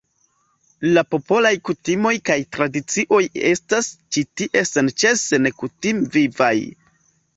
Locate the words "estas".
3.51-3.91